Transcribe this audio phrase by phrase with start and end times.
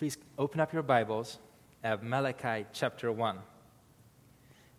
[0.00, 1.36] please open up your Bibles
[1.84, 3.38] at Malachi chapter 1.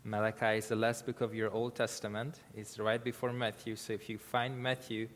[0.03, 2.39] Malachi is the last book of your Old Testament.
[2.55, 5.07] It's right before Matthew, so if you find Matthew,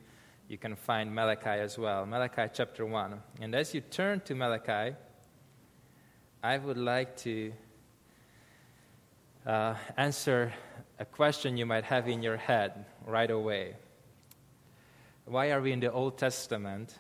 [0.47, 2.05] you can find Malachi as well.
[2.05, 3.19] Malachi chapter 1.
[3.41, 4.95] And as you turn to Malachi,
[6.43, 7.51] I would like to
[9.43, 10.53] uh, answer
[10.99, 13.73] a question you might have in your head right away.
[15.25, 16.93] Why are we in the Old Testament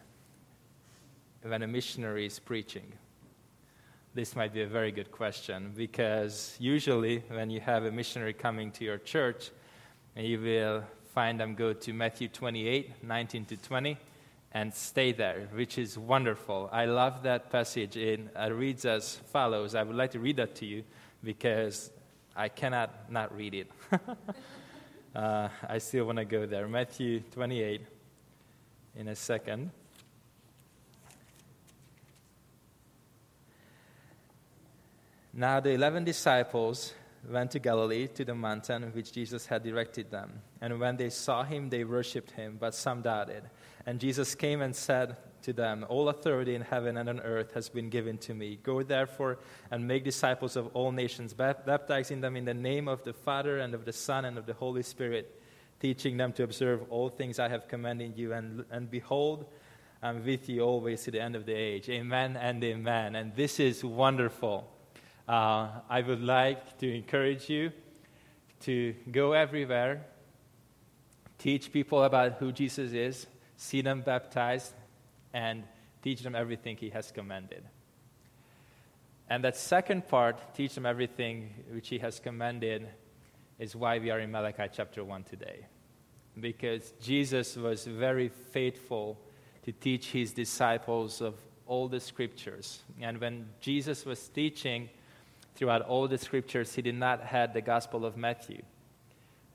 [1.45, 2.91] when a missionary is preaching?
[4.15, 8.71] This might be a very good question because usually when you have a missionary coming
[8.71, 9.51] to your church,
[10.15, 13.97] you will find them go to Matthew 28 19 to 20
[14.53, 16.69] and stay there, which is wonderful.
[16.71, 17.95] I love that passage.
[17.97, 18.21] It
[18.51, 19.75] reads as follows.
[19.75, 20.83] I would like to read that to you
[21.23, 21.91] because
[22.35, 23.71] I cannot not read it.
[25.15, 26.67] uh, I still want to go there.
[26.67, 27.81] Matthew 28
[28.95, 29.71] in a second.
[35.37, 36.93] Now the eleven disciples
[37.29, 40.41] went to Galilee to the mountain which Jesus had directed them.
[40.61, 43.43] And when they saw him, they worshipped him, but some doubted.
[43.85, 47.67] And Jesus came and said to them, All authority in heaven and on earth has
[47.67, 48.59] been given to me.
[48.63, 49.39] Go therefore
[49.71, 53.73] and make disciples of all nations, baptizing them in the name of the Father and
[53.73, 55.41] of the Son and of the Holy Spirit,
[55.81, 58.31] teaching them to observe all things I have commanded you.
[58.31, 59.47] And, and behold,
[60.01, 61.89] I'm with you always to the end of the age.
[61.89, 63.15] Amen and amen.
[63.15, 64.71] And this is wonderful.
[65.27, 67.71] Uh, I would like to encourage you
[68.61, 70.05] to go everywhere,
[71.39, 73.25] teach people about who Jesus is,
[73.57, 74.73] see them baptized,
[75.33, 75.63] and
[76.03, 77.63] teach them everything he has commanded.
[79.27, 82.87] And that second part, teach them everything which he has commanded,
[83.57, 85.65] is why we are in Malachi chapter 1 today.
[86.39, 89.19] Because Jesus was very faithful
[89.63, 91.33] to teach his disciples of
[91.65, 92.83] all the scriptures.
[93.01, 94.89] And when Jesus was teaching,
[95.55, 98.61] throughout all the scriptures, he did not have the Gospel of Matthew.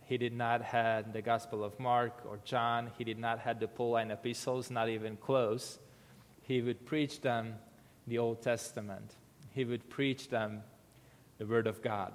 [0.06, 2.90] He did not have the Gospel of Mark or John.
[2.98, 5.78] He did not have the Pauline epistles, not even close.
[6.42, 7.55] He would preach them
[8.08, 9.14] the Old Testament.
[9.50, 10.62] He would preach them
[11.39, 12.12] the Word of God.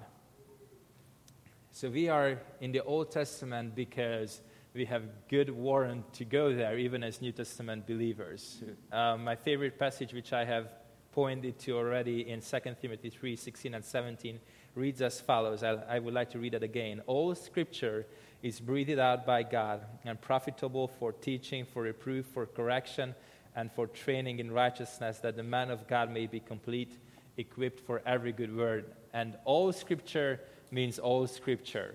[1.70, 4.42] So we are in the Old Testament because
[4.74, 8.62] we have good warrant to go there, even as New Testament believers.
[8.92, 10.68] Uh, my favorite passage, which I have
[11.16, 14.38] pointed to already in 2 Timothy 3 16 and 17
[14.74, 15.62] reads as follows.
[15.62, 17.00] I, I would like to read it again.
[17.06, 18.04] All scripture
[18.42, 23.14] is breathed out by God and profitable for teaching, for reproof, for correction,
[23.56, 26.98] and for training in righteousness, that the man of God may be complete,
[27.38, 28.84] equipped for every good word.
[29.14, 30.40] And all scripture
[30.70, 31.94] means all scripture.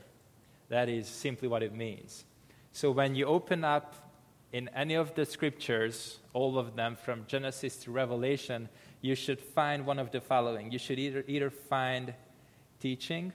[0.69, 2.25] That is simply what it means.
[2.71, 3.93] So when you open up
[4.51, 8.67] in any of the scriptures, all of them from Genesis to Revelation,
[9.01, 10.71] you should find one of the following.
[10.71, 12.13] You should either, either find
[12.79, 13.33] teaching,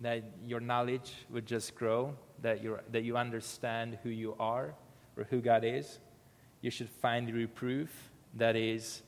[0.00, 4.74] that your knowledge would just grow, that, you that you understand who you are
[5.16, 5.98] or who God is.
[6.60, 7.90] You should find reproof,
[8.34, 9.02] that is,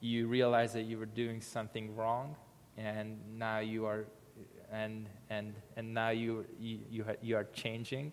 [0.00, 2.36] you realize that you were doing something wrong,
[2.76, 4.06] and now you are,
[4.72, 8.12] and, and, and now you, you, you, you are changing.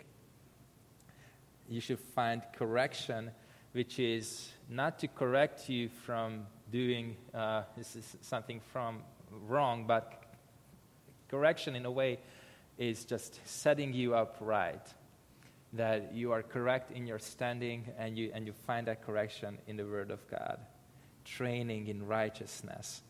[1.68, 3.30] You should find correction,
[3.72, 9.02] which is not to correct you from doing uh, this is something from
[9.46, 10.24] wrong, but
[11.28, 12.18] correction in a way
[12.78, 14.86] is just setting you up right.
[15.74, 19.76] That you are correct in your standing and you, and you find that correction in
[19.76, 20.58] the Word of God.
[21.24, 23.02] Training in righteousness.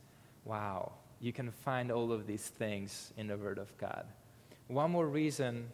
[0.45, 0.93] Wow.
[1.21, 4.07] You can find all of these things in the Word of God.
[4.69, 5.69] One more reason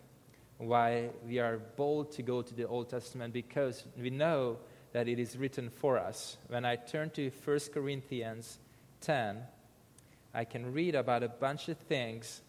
[0.59, 4.59] why we are bold to go to the Old Testament because we know
[4.93, 6.37] that it is written for us.
[6.49, 8.59] When I turn to 1 Corinthians
[9.00, 9.38] 10,
[10.34, 12.43] I can read about a bunch of things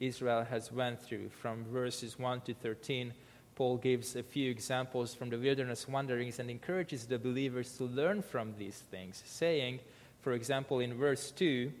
[0.00, 3.12] Israel has went through from verses 1 to 13.
[3.54, 8.22] Paul gives a few examples from the wilderness wanderings and encourages the believers to learn
[8.22, 9.80] from these things, saying,
[10.20, 11.72] for example, in verse 2,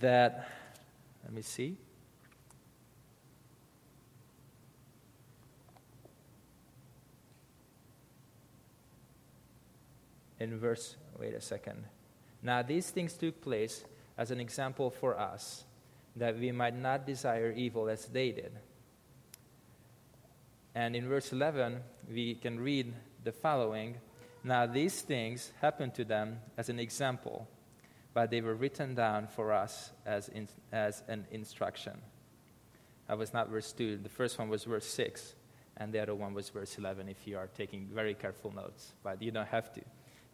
[0.00, 0.48] that,
[1.22, 1.76] let me see,
[10.38, 11.84] in verse, wait a second.
[12.42, 13.84] Now, these things took place
[14.18, 15.64] as an example for us,
[16.14, 18.52] that we might not desire evil as they did.
[20.74, 21.80] And in verse 11,
[22.12, 22.92] we can read
[23.24, 23.96] the following
[24.44, 27.48] Now, these things happened to them as an example,
[28.14, 32.00] but they were written down for us as, in, as an instruction.
[33.08, 33.98] That was not verse 2.
[33.98, 35.34] The first one was verse 6,
[35.76, 39.20] and the other one was verse 11 if you are taking very careful notes, but
[39.22, 39.82] you don't have to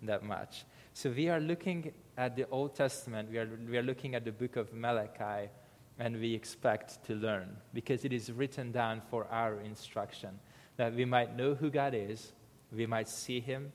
[0.02, 0.64] that much.
[0.94, 4.32] So we are looking at the Old Testament, we are, we are looking at the
[4.32, 5.50] book of Malachi,
[5.98, 10.38] and we expect to learn because it is written down for our instruction
[10.76, 12.32] that we might know who God is,
[12.72, 13.72] we might see Him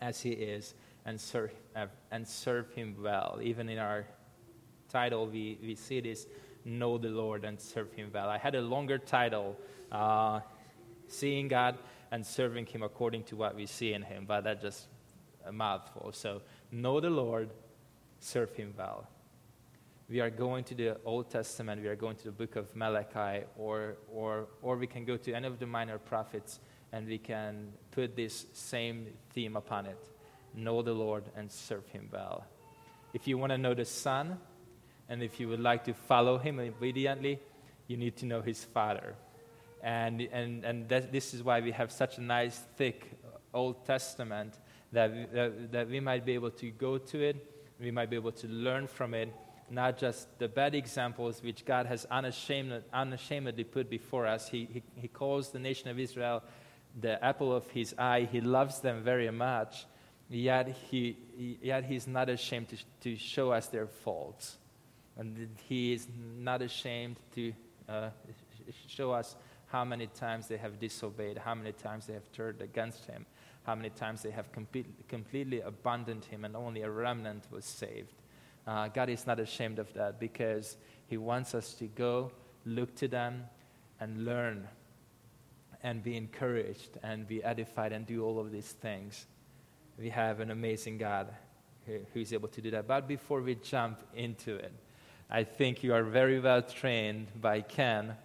[0.00, 0.74] as He is,
[1.04, 3.38] and serve, uh, and serve Him well.
[3.42, 4.04] Even in our
[4.88, 6.26] title, we, we see this
[6.64, 8.28] Know the Lord and Serve Him Well.
[8.28, 9.56] I had a longer title,
[9.90, 10.40] uh,
[11.08, 11.76] Seeing God
[12.12, 14.86] and Serving Him According to What We See in Him, but that just
[15.46, 16.12] a mouthful.
[16.12, 17.50] So, know the Lord,
[18.20, 19.08] serve Him well.
[20.08, 23.44] We are going to the Old Testament, we are going to the book of Malachi,
[23.56, 26.60] or, or, or we can go to any of the minor prophets
[26.92, 30.08] and we can put this same theme upon it
[30.54, 32.44] know the Lord and serve Him well.
[33.14, 34.38] If you want to know the Son,
[35.08, 37.40] and if you would like to follow Him obediently,
[37.86, 39.14] you need to know His Father.
[39.82, 43.10] And, and, and that, this is why we have such a nice, thick
[43.52, 44.58] Old Testament
[44.92, 47.36] that we, that, that we might be able to go to it,
[47.80, 49.32] we might be able to learn from it,
[49.70, 54.48] not just the bad examples which God has unashamed, unashamedly put before us.
[54.48, 56.42] He, he, he calls the nation of Israel
[57.00, 58.28] the apple of his eye.
[58.30, 59.86] He loves them very much,
[60.28, 61.16] yet, he,
[61.62, 64.58] yet he's not ashamed to, to show us their faults.
[65.16, 66.06] And he is
[66.38, 67.52] not ashamed to
[67.88, 68.10] uh,
[68.86, 69.36] show us
[69.66, 73.24] how many times they have disobeyed, how many times they have turned against him,
[73.64, 78.14] how many times they have complete, completely abandoned him and only a remnant was saved.
[78.66, 80.76] Uh, God is not ashamed of that because
[81.06, 82.30] he wants us to go,
[82.64, 83.44] look to them,
[84.00, 84.68] and learn
[85.82, 89.26] and be encouraged and be edified and do all of these things.
[89.98, 91.28] We have an amazing God
[91.86, 92.86] who is able to do that.
[92.86, 94.72] But before we jump into it,
[95.28, 98.16] I think you are very well trained by Ken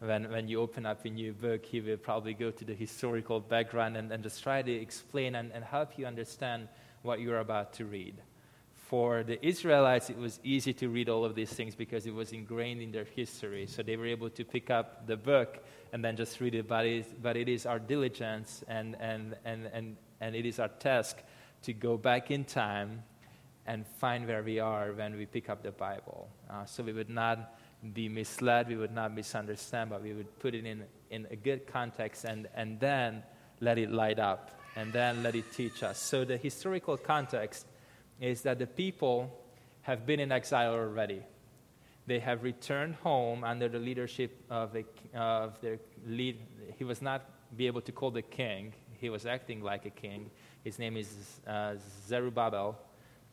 [0.00, 3.40] when, when you open up a new book, he will probably go to the historical
[3.40, 6.68] background and, and just try to explain and, and help you understand
[7.02, 8.14] what you're about to read.
[8.74, 12.32] For the Israelites, it was easy to read all of these things because it was
[12.32, 13.66] ingrained in their history.
[13.66, 16.68] So they were able to pick up the book and then just read it.
[16.68, 20.60] But it is, but it is our diligence and, and, and, and, and it is
[20.60, 21.16] our task
[21.62, 23.02] to go back in time
[23.66, 26.28] and find where we are when we pick up the Bible.
[26.48, 27.58] Uh, so we would not
[27.92, 31.66] be misled, we would not misunderstand, but we would put it in, in a good
[31.66, 33.22] context and, and then
[33.60, 35.98] let it light up and then let it teach us.
[35.98, 37.66] So the historical context
[38.20, 39.30] is that the people
[39.82, 41.22] have been in exile already.
[42.06, 44.84] They have returned home under the leadership of, the,
[45.14, 46.38] of their lead.
[46.76, 47.22] He was not
[47.56, 48.74] be able to call the king.
[48.98, 50.30] He was acting like a king.
[50.62, 51.74] His name is uh,
[52.08, 52.78] Zerubbabel,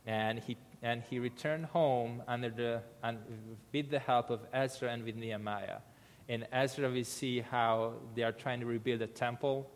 [0.05, 3.17] and he and he returned home under the, and
[3.71, 5.79] with the help of Ezra and with Nehemiah.
[6.27, 9.71] In Ezra, we see how they are trying to rebuild a temple,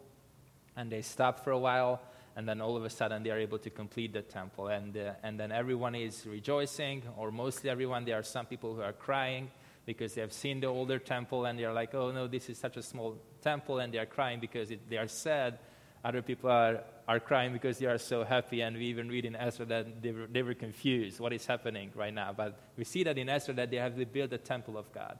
[0.76, 2.02] and they stop for a while,
[2.36, 4.68] and then all of a sudden they are able to complete the temple.
[4.68, 8.04] And, uh, and then everyone is rejoicing, or mostly everyone.
[8.04, 9.50] There are some people who are crying
[9.86, 12.58] because they have seen the older temple, and they are like, oh no, this is
[12.58, 15.58] such a small temple, and they are crying because it, they are sad.
[16.04, 18.62] Other people are are crying because they are so happy.
[18.62, 21.92] And we even read in Ezra that they were, they were confused what is happening
[21.96, 22.34] right now.
[22.36, 25.18] But we see that in Ezra that they have rebuilt the temple of God.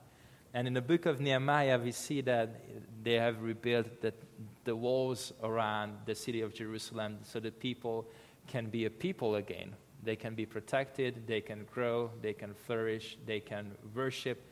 [0.54, 2.62] And in the book of Nehemiah, we see that
[3.02, 4.12] they have rebuilt the,
[4.64, 8.06] the walls around the city of Jerusalem so that people
[8.46, 9.74] can be a people again.
[10.02, 14.42] They can be protected, they can grow, they can flourish, they can worship,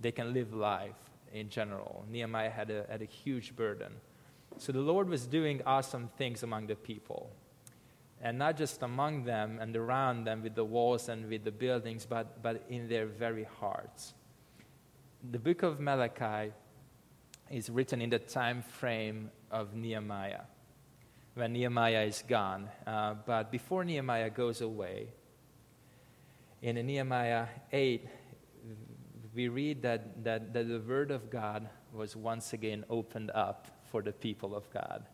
[0.00, 0.96] they can live life
[1.32, 2.04] in general.
[2.10, 3.92] Nehemiah had a, had a huge burden.
[4.58, 7.30] So the Lord was doing awesome things among the people.
[8.20, 12.06] And not just among them and around them with the walls and with the buildings,
[12.06, 14.14] but, but in their very hearts.
[15.30, 16.52] The book of Malachi
[17.50, 20.42] is written in the time frame of Nehemiah,
[21.34, 22.68] when Nehemiah is gone.
[22.86, 25.08] Uh, but before Nehemiah goes away,
[26.62, 28.08] in Nehemiah 8,
[29.34, 34.02] we read that, that, that the word of God was once again opened up for
[34.02, 35.04] the people of God.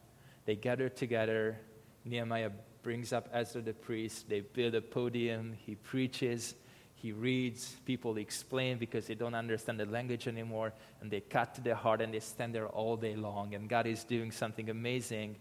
[0.44, 1.58] They gather together.
[2.04, 2.50] Nehemiah
[2.82, 4.28] brings up Ezra the priest.
[4.28, 5.54] They build a podium.
[5.64, 6.54] He preaches.
[6.94, 7.76] He reads.
[7.84, 10.72] People explain because they don't understand the language anymore.
[11.00, 13.54] And they cut to their heart and they stand there all day long.
[13.54, 15.36] And God is doing something amazing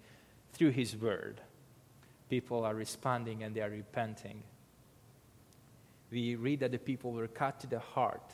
[0.54, 1.42] through His word.
[2.30, 4.44] People are responding and they are repenting.
[6.12, 8.34] We read that the people were cut to the heart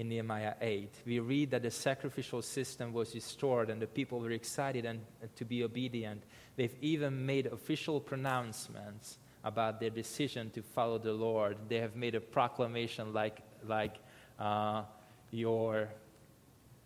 [0.00, 0.90] in Nehemiah 8.
[1.04, 5.26] We read that the sacrificial system was restored and the people were excited and uh,
[5.36, 6.22] to be obedient.
[6.56, 11.58] They've even made official pronouncements about their decision to follow the Lord.
[11.68, 13.96] They have made a proclamation like, like
[14.38, 14.84] uh,
[15.32, 15.90] your,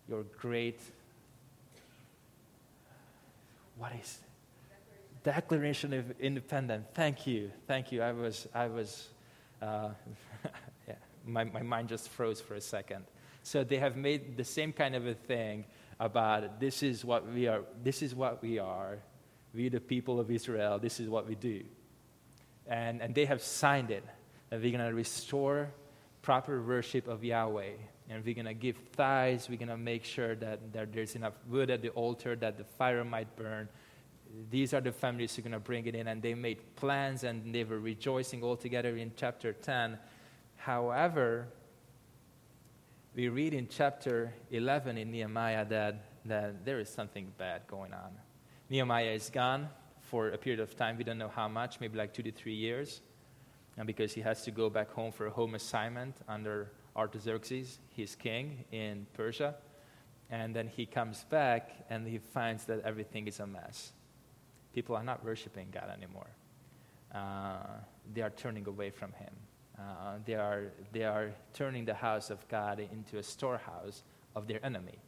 [0.09, 0.81] your great,
[3.79, 4.19] what is
[5.23, 6.87] Declaration of Independence.
[6.95, 7.53] Thank you.
[7.69, 8.03] Thank you.
[8.03, 9.09] I was, I was,
[9.63, 9.91] uh,
[11.27, 13.05] my, my mind just froze for a second.
[13.43, 15.65] So they have made the same kind of a thing
[16.01, 18.99] about this is what we are, this is what we are.
[19.55, 21.63] We, the people of Israel, this is what we do.
[22.67, 24.05] And, and they have signed it
[24.51, 25.71] that we're going to restore
[26.23, 27.73] proper worship of Yahweh.
[28.09, 29.49] And we're going to give tithes.
[29.49, 32.65] We're going to make sure that, that there's enough wood at the altar, that the
[32.65, 33.69] fire might burn.
[34.51, 36.09] These are the families who are going to bring it in.
[36.09, 39.99] And they made plans and they were rejoicing all together in chapter 10.
[40.65, 41.49] However,
[43.15, 48.13] we read in chapter 11 in Nehemiah that, that there is something bad going on.
[48.71, 49.69] Nehemiah is gone
[50.01, 50.97] for a period of time.
[50.97, 53.03] We don't know how much, maybe like two to three years.
[53.77, 58.15] And because he has to go back home for a home assignment under Artaxerxes, his
[58.15, 59.57] king in Persia.
[60.31, 63.93] And then he comes back and he finds that everything is a mess.
[64.73, 66.31] People are not worshiping God anymore.
[67.15, 67.83] Uh,
[68.15, 69.35] they are turning away from him.
[69.79, 74.03] Uh, they, are, they are turning the house of God into a storehouse
[74.37, 74.99] of their enemy.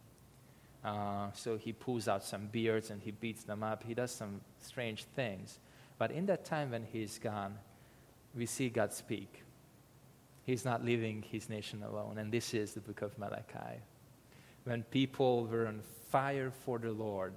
[0.84, 3.82] Uh, so he pulls out some beards and he beats them up.
[3.82, 5.58] He does some strange things.
[5.98, 7.56] But in that time when he's gone,
[8.34, 9.42] we see God speak.
[10.44, 12.18] He's not leaving his nation alone.
[12.18, 13.80] And this is the book of Malachi.
[14.64, 15.80] When people were on
[16.10, 17.32] fire for the Lord,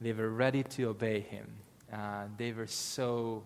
[0.00, 1.46] they were ready to obey him.
[1.90, 3.42] Uh, they were so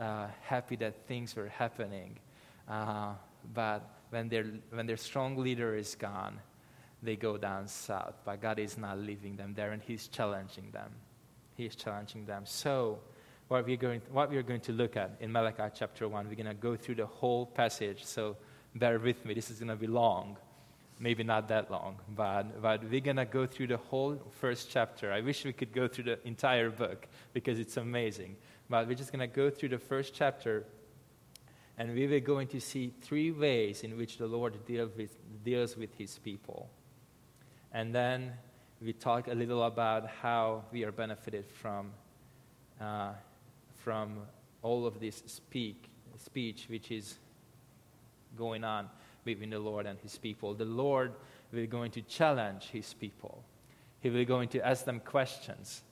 [0.00, 2.18] uh, happy that things were happening.
[2.68, 3.14] Uh,
[3.54, 6.38] but when, their, when their strong leader is gone,
[7.02, 8.14] they go down south.
[8.24, 10.90] But God is not leaving them there, and He's challenging them.
[11.56, 12.42] He's challenging them.
[12.44, 12.98] So,
[13.48, 16.46] what we're going, what we're going to look at in Malachi chapter 1, we're going
[16.46, 18.04] to go through the whole passage.
[18.04, 18.36] So,
[18.74, 19.34] bear with me.
[19.34, 20.36] This is going to be long.
[20.98, 25.10] Maybe not that long, but, but we're going to go through the whole first chapter.
[25.12, 28.36] I wish we could go through the entire book because it's amazing.
[28.70, 30.64] But we're just going to go through the first chapter
[31.78, 35.76] and we were going to see three ways in which the Lord deal with, deals
[35.76, 36.68] with his people.
[37.72, 38.32] And then
[38.80, 41.92] we talk a little about how we are benefited from,
[42.80, 43.12] uh,
[43.76, 44.18] from
[44.62, 45.88] all of this speak,
[46.18, 47.16] speech which is
[48.36, 48.88] going on
[49.24, 50.54] between the Lord and his people.
[50.54, 51.12] The Lord
[51.52, 53.44] will going to challenge his people.
[54.00, 55.82] He will going to ask them questions,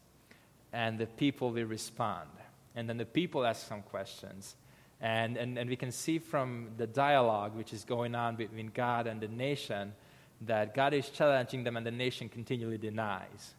[0.73, 2.29] and the people will respond.
[2.75, 4.57] And then the people ask some questions,
[5.01, 9.07] and, and, and we can see from the dialogue which is going on between God
[9.07, 9.93] and the nation
[10.43, 13.55] that God is challenging them and the nation continually denies.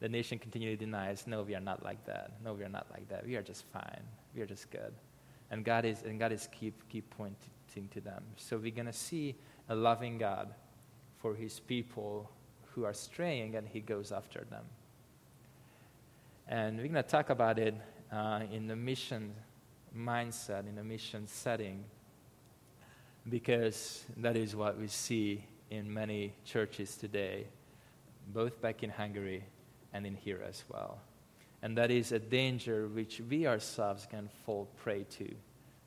[0.00, 2.32] The nation continually denies, no, we are not like that.
[2.44, 3.24] No, we are not like that.
[3.24, 4.02] We are just fine.
[4.34, 4.92] We are just good.
[5.50, 8.24] And God is, and God is keep, keep pointing to them.
[8.36, 9.36] So we're going to see
[9.68, 10.54] a loving God
[11.18, 12.28] for his people
[12.74, 14.64] who are straying and he goes after them.
[16.48, 17.74] And we're going to talk about it
[18.10, 19.34] uh, in the mission
[19.96, 21.84] mindset, in a mission setting,
[23.28, 27.46] because that is what we see in many churches today,
[28.32, 29.44] both back in Hungary
[29.92, 30.98] and in here as well.
[31.62, 35.34] And that is a danger which we ourselves can fall prey to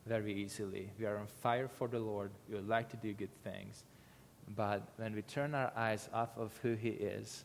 [0.06, 0.90] very easily.
[0.98, 3.84] We are on fire for the Lord, we would like to do good things.
[4.56, 7.44] But when we turn our eyes off of who He is,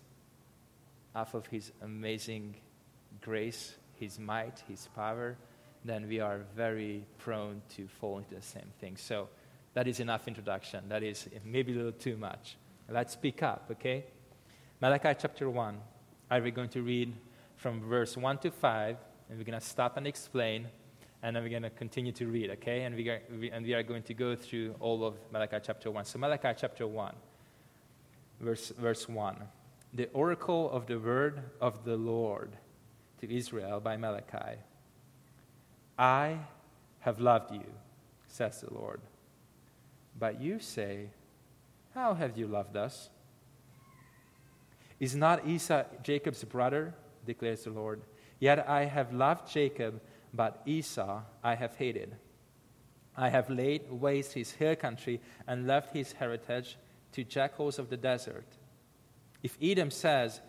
[1.15, 2.57] off of His amazing
[3.21, 5.37] grace, His might, His power,
[5.85, 8.97] then we are very prone to fall into the same thing.
[8.97, 9.29] So
[9.75, 10.89] that is enough introduction.
[10.89, 12.57] That is maybe a little too much.
[12.89, 14.05] Let's pick up, okay?
[14.81, 15.79] Malachi chapter 1.
[16.31, 17.13] Are we going to read
[17.57, 18.97] from verse 1 to 5,
[19.29, 20.67] and we're going to stop and explain,
[21.23, 22.83] and then we're going to continue to read, okay?
[22.83, 25.91] And we, are, we, and we are going to go through all of Malachi chapter
[25.91, 26.05] 1.
[26.05, 27.15] So, Malachi chapter 1,
[28.41, 29.37] verse, verse 1.
[29.95, 32.57] The oracle of the word of the Lord
[33.21, 34.59] to Israel by Malachi.
[36.01, 36.39] I
[37.01, 37.67] have loved you,
[38.27, 39.03] says the Lord.
[40.19, 41.11] But you say,
[41.95, 43.11] How have you loved us?
[44.99, 46.95] Is not Esau Jacob's brother?
[47.27, 48.01] declares the Lord.
[48.39, 50.01] Yet I have loved Jacob,
[50.33, 52.17] but Esau I have hated.
[53.15, 56.79] I have laid waste his hill country and left his heritage
[57.13, 58.47] to jackals of the desert.
[59.43, 60.41] If Edom says,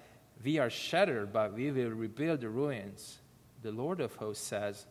[0.45, 3.19] We are shattered, but we will rebuild the ruins,
[3.61, 4.85] the Lord of hosts says,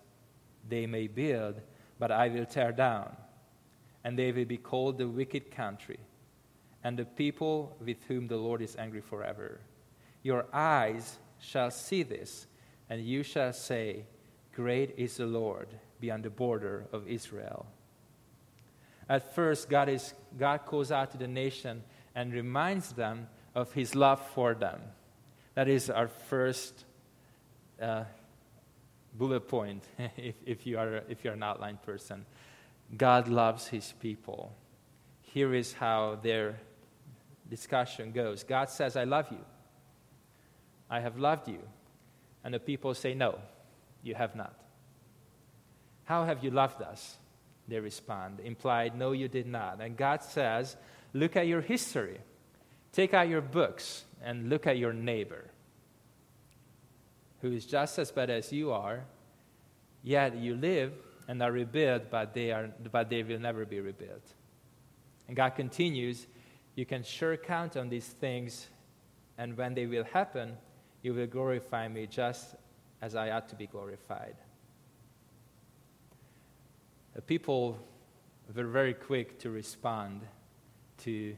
[0.68, 1.60] they may build,
[1.98, 3.16] but I will tear down.
[4.04, 5.98] And they will be called the wicked country,
[6.82, 9.60] and the people with whom the Lord is angry forever.
[10.22, 12.46] Your eyes shall see this,
[12.88, 14.04] and you shall say,
[14.54, 15.68] Great is the Lord
[16.00, 17.66] beyond the border of Israel.
[19.08, 21.82] At first, God, is, God calls out to the nation
[22.14, 24.80] and reminds them of his love for them.
[25.54, 26.84] That is our first
[27.80, 28.04] uh,
[29.14, 29.84] bullet point
[30.16, 32.24] if, if, you are, if you're an outline person.
[32.96, 34.52] God loves his people.
[35.22, 36.58] Here is how their
[37.48, 39.44] discussion goes God says, I love you.
[40.88, 41.60] I have loved you.
[42.42, 43.38] And the people say, No,
[44.02, 44.54] you have not.
[46.04, 47.16] How have you loved us?
[47.68, 49.80] They respond, implied, No, you did not.
[49.80, 50.76] And God says,
[51.12, 52.18] Look at your history.
[52.92, 55.44] Take out your books and look at your neighbor,
[57.40, 59.04] who is just as bad as you are,
[60.02, 60.92] yet you live
[61.28, 64.34] and are rebuilt, but they, are, but they will never be rebuilt.
[65.28, 66.26] And God continues,
[66.74, 68.68] You can sure count on these things,
[69.38, 70.56] and when they will happen,
[71.02, 72.56] you will glorify me just
[73.00, 74.36] as I ought to be glorified.
[77.14, 77.78] The people
[78.54, 80.22] were very quick to respond
[80.98, 81.36] to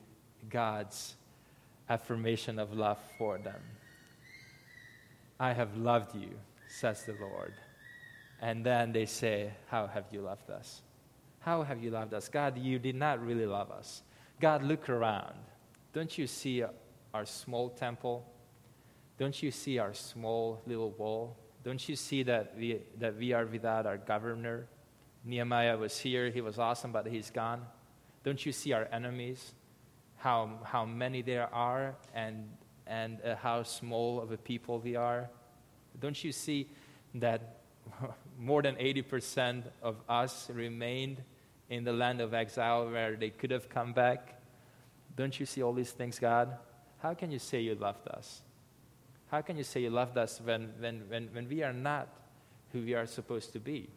[0.48, 1.16] God's
[1.88, 3.60] affirmation of love for them.
[5.42, 7.54] I have loved you, says the Lord.
[8.40, 10.82] And then they say, How have you loved us?
[11.40, 12.28] How have you loved us?
[12.28, 14.04] God, you did not really love us.
[14.40, 15.34] God, look around.
[15.92, 16.62] Don't you see
[17.12, 18.24] our small temple?
[19.18, 21.36] Don't you see our small little wall?
[21.64, 24.68] Don't you see that we, that we are without our governor?
[25.24, 27.66] Nehemiah was here, he was awesome, but he's gone.
[28.22, 29.54] Don't you see our enemies?
[30.18, 32.48] How, how many there are and,
[32.92, 35.30] and uh, how small of a people we are?
[35.98, 36.68] Don't you see
[37.14, 37.60] that
[38.38, 41.22] more than 80% of us remained
[41.70, 44.42] in the land of exile where they could have come back?
[45.16, 46.58] Don't you see all these things, God?
[46.98, 48.42] How can you say you loved us?
[49.28, 52.08] How can you say you loved us when, when, when, when we are not
[52.72, 53.88] who we are supposed to be?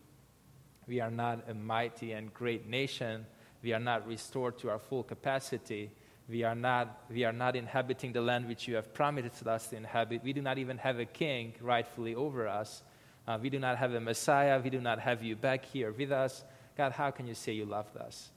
[0.87, 3.25] We are not a mighty and great nation.
[3.61, 5.91] We are not restored to our full capacity.
[6.27, 9.77] We are not, we are not inhabiting the land which you have promised us to
[9.77, 10.23] inhabit.
[10.23, 12.81] We do not even have a king rightfully over us.
[13.27, 14.59] Uh, we do not have a Messiah.
[14.59, 16.43] We do not have you back here with us.
[16.77, 18.31] God, how can you say you loved us?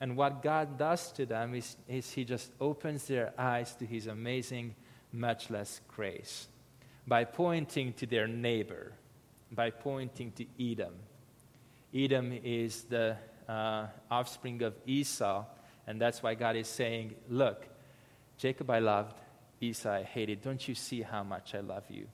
[0.00, 4.06] And what God does to them is, is He just opens their eyes to His
[4.06, 4.74] amazing,
[5.12, 6.48] matchless grace
[7.06, 8.92] by pointing to their neighbor,
[9.52, 10.94] by pointing to Edom.
[11.94, 13.16] Edom is the
[13.48, 15.44] uh, offspring of Esau,
[15.86, 17.66] and that's why God is saying, Look,
[18.38, 19.20] Jacob I loved,
[19.60, 20.42] Esau I hated.
[20.42, 22.06] Don't you see how much I love you?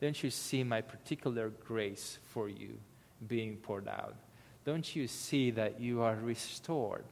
[0.00, 2.78] Don't you see my particular grace for you
[3.26, 4.16] being poured out?
[4.64, 7.04] Don't you see that you are restored?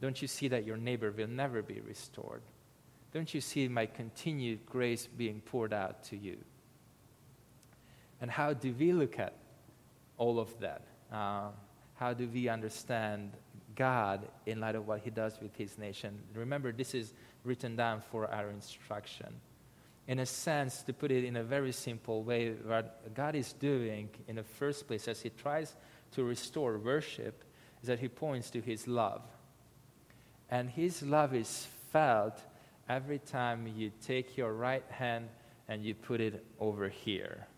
[0.00, 2.42] Don't you see that your neighbor will never be restored?
[3.12, 6.36] Don't you see my continued grace being poured out to you?
[8.20, 9.34] And how do we look at
[10.18, 10.82] all of that?
[11.10, 11.48] Uh,
[11.94, 13.32] how do we understand
[13.76, 16.18] God in light of what He does with His nation?
[16.34, 19.40] Remember, this is written down for our instruction
[20.08, 24.08] in a sense, to put it in a very simple way, what God is doing
[24.28, 25.74] in the first place as He tries
[26.12, 27.44] to restore worship
[27.82, 29.22] is that He points to His love.
[30.48, 32.40] And His love is felt
[32.88, 35.28] every time you take your right hand
[35.68, 37.48] and you put it over here.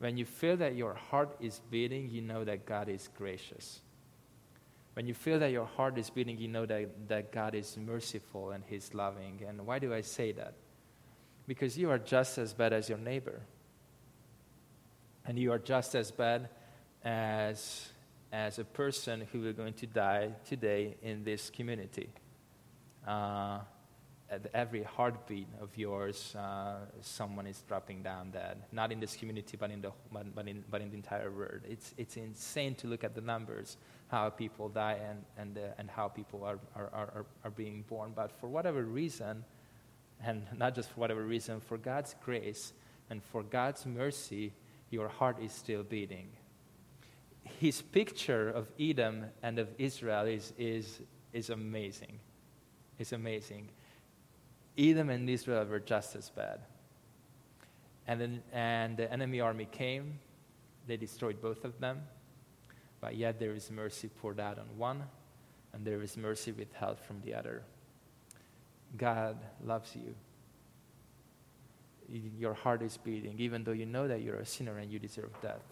[0.00, 3.80] When you feel that your heart is beating, you know that God is gracious.
[4.94, 8.52] When you feel that your heart is beating, you know that, that God is merciful
[8.52, 9.42] and He's loving.
[9.46, 10.54] And why do I say that?
[11.46, 13.40] because you are just as bad as your neighbor.
[15.26, 16.48] And you are just as bad
[17.02, 17.88] as,
[18.32, 22.10] as a person who is going to die today in this community.
[23.06, 23.60] Uh,
[24.30, 28.62] at every heartbeat of yours, uh, someone is dropping down dead.
[28.72, 31.60] Not in this community, but in the, but, but, in, but in the entire world.
[31.68, 33.76] It's, it's insane to look at the numbers,
[34.08, 38.12] how people die and, and, uh, and how people are, are, are, are being born.
[38.14, 39.44] But for whatever reason,
[40.22, 42.72] and not just for whatever reason, for God's grace
[43.10, 44.52] and for God's mercy,
[44.90, 46.28] your heart is still beating.
[47.42, 51.00] His picture of Edom and of Israel is, is,
[51.32, 52.20] is amazing.
[52.98, 53.68] It's amazing.
[54.76, 56.60] Edom and Israel were just as bad.
[58.06, 60.18] And, then, and the enemy army came,
[60.86, 62.02] they destroyed both of them,
[63.00, 65.04] but yet there is mercy poured out on one,
[65.72, 67.62] and there is mercy withheld from the other.
[68.96, 70.14] God loves you.
[72.38, 75.30] Your heart is beating, even though you know that you're a sinner and you deserve
[75.40, 75.62] death.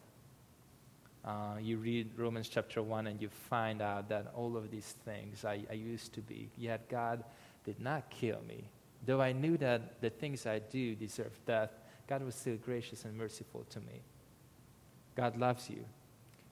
[1.24, 5.44] Uh, you read Romans chapter 1 and you find out that all of these things
[5.44, 7.22] I, I used to be, yet God
[7.64, 8.64] did not kill me.
[9.04, 11.70] Though I knew that the things I do deserve death,
[12.06, 14.02] God was still gracious and merciful to me.
[15.16, 15.84] God loves you,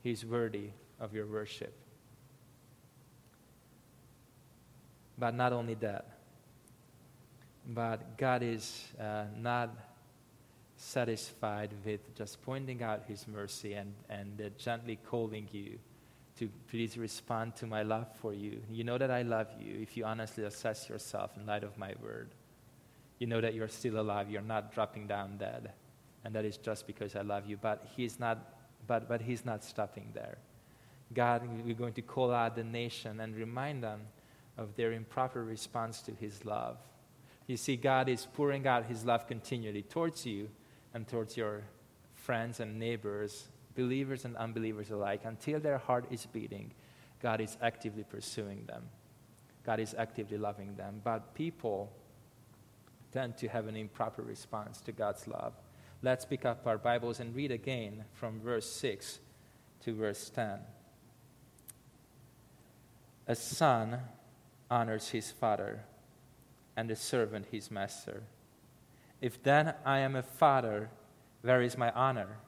[0.03, 1.75] He's worthy of your worship.
[5.19, 6.19] But not only that,
[7.67, 9.71] but God is uh, not
[10.77, 15.79] satisfied with just pointing out His mercy and, and uh, gently calling you
[16.39, 18.63] to please respond to my love for you.
[18.71, 21.93] You know that I love you if you honestly assess yourself in light of my
[22.03, 22.31] word.
[23.21, 25.73] You know that you're still alive, you're not dropping down dead.
[26.25, 27.57] And that is just because I love you.
[27.57, 28.55] But He's not,
[28.87, 30.39] but, but he's not stopping there.
[31.13, 34.01] God, we're going to call out the nation and remind them
[34.57, 36.79] of their improper response to His love.
[37.47, 40.49] You see, God is pouring out His love continually towards you
[40.95, 41.63] and towards your
[42.15, 46.73] friends and neighbors, believers and unbelievers alike, until their heart is beating.
[47.21, 48.85] God is actively pursuing them.
[49.65, 51.01] God is actively loving them.
[51.03, 51.93] But people
[53.13, 55.53] tend to have an improper response to God's love.
[56.03, 59.19] Let's pick up our Bibles and read again from verse 6
[59.85, 60.61] to verse 10.
[63.27, 64.01] A son
[64.71, 65.85] honors his father,
[66.77, 68.23] and a servant his master.
[69.21, 70.91] If then I am a father,
[71.43, 72.39] where is my honor?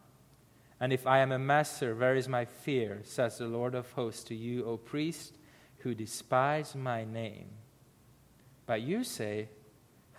[0.81, 3.01] And if I am a master, where is my fear?
[3.05, 5.37] Says the Lord of hosts to you, O priest,
[5.79, 7.51] who despise my name.
[8.67, 9.49] But you say,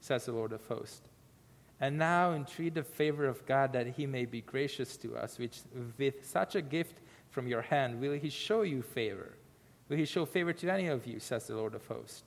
[0.00, 1.02] Says the Lord of hosts.
[1.80, 5.60] And now entreat the favor of God that he may be gracious to us, which
[5.98, 9.36] with such a gift from your hand will he show you favor.
[9.88, 12.22] Will he show favor to any of you, says the Lord of hosts?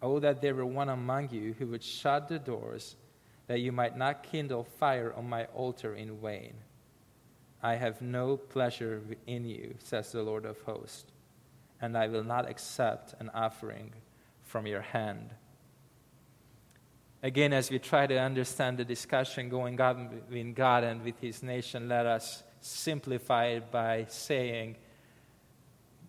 [0.00, 2.96] Oh, that there were one among you who would shut the doors,
[3.46, 6.54] that you might not kindle fire on my altar in vain.
[7.62, 11.06] I have no pleasure in you, says the Lord of hosts,
[11.80, 13.92] and I will not accept an offering
[14.42, 15.30] from your hand.
[17.24, 21.42] Again, as we try to understand the discussion going on between God and with his
[21.42, 24.76] nation, let us simplify it by saying,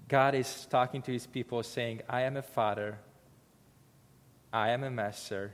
[0.09, 2.99] God is talking to his people saying, I am a father,
[4.51, 5.53] I am a master.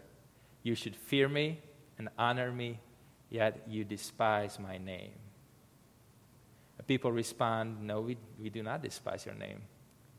[0.63, 1.59] You should fear me
[1.99, 2.79] and honor me,
[3.29, 5.11] yet you despise my name.
[6.87, 9.61] People respond, No, we, we do not despise your name.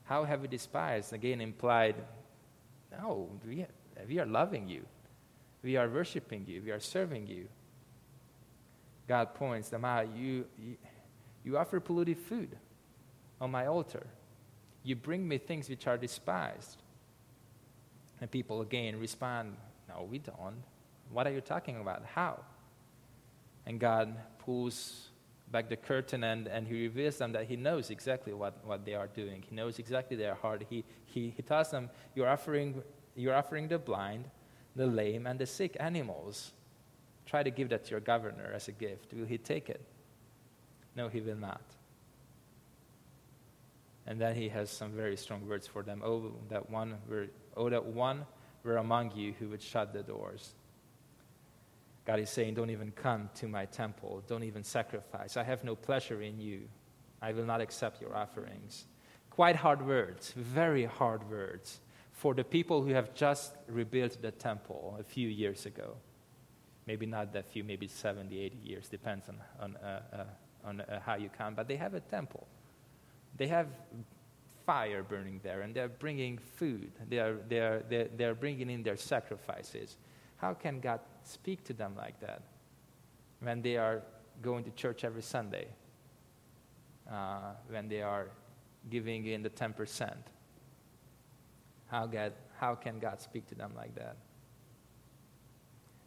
[0.05, 1.13] How have we despised?
[1.13, 1.97] Again, implied,
[2.93, 3.67] No, we,
[4.07, 4.87] we are loving you.
[5.63, 6.63] We are worshiping you.
[6.65, 7.49] We are serving you.
[9.09, 10.09] God points them out.
[10.17, 10.77] You, you,
[11.45, 12.57] you offer polluted food
[13.41, 14.07] on my altar.
[14.83, 16.83] You bring me things which are despised.
[18.21, 19.57] And people again respond,
[19.89, 20.63] No, we don't.
[21.11, 22.05] What are you talking about?
[22.15, 22.41] How?
[23.67, 25.09] And God pulls
[25.53, 28.95] back the curtain and, and he reveals them that he knows exactly what, what they
[28.95, 29.45] are doing.
[29.49, 30.65] He knows exactly their heart.
[30.69, 32.83] He, he, he tells them, you're offering,
[33.15, 34.25] you're offering the blind,
[34.77, 36.53] the lame, and the sick animals.
[37.27, 39.13] Try to give that to your governor as a gift.
[39.15, 39.81] Will he take it?
[40.97, 41.63] No, he will not.
[44.07, 46.03] And then he has some very strong words for them.
[46.05, 48.27] Oh, that one were, oh, that one
[48.65, 50.55] were among you who would shut the doors.
[52.05, 54.23] God is saying, Don't even come to my temple.
[54.27, 55.37] Don't even sacrifice.
[55.37, 56.63] I have no pleasure in you.
[57.21, 58.87] I will not accept your offerings.
[59.31, 61.81] Quite hard words, very hard words
[62.23, 65.97] for the people who have just rebuilt the temple a few years ago.
[66.87, 70.25] Maybe not that few, maybe 70, 80 years, depends on, on, uh, uh,
[70.65, 72.47] on uh, how you count, but they have a temple.
[73.37, 73.67] They have
[74.65, 76.93] fire burning there, and they're bringing food.
[77.09, 79.97] They are, they are, they're, they're bringing in their sacrifices.
[80.37, 82.43] How can God speak to them like that
[83.41, 84.01] when they are
[84.41, 85.67] going to church every Sunday?
[87.11, 88.29] Uh, when they are
[88.91, 90.13] giving in the 10%?
[91.93, 94.17] How, God, how can God speak to them like that?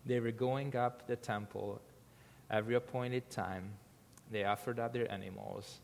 [0.06, 1.82] They were going up the temple
[2.52, 3.72] every appointed time.
[4.30, 5.80] They offered up their animals